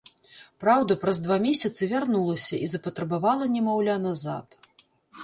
Праўда, 0.61 0.95
праз 1.03 1.19
два 1.25 1.35
месяцы 1.43 1.89
вярнулася 1.91 2.55
і 2.69 2.71
запатрабавала 2.73 3.45
немаўля 3.57 3.95
назад. 4.07 4.59